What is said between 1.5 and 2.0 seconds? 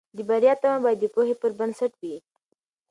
بنسټ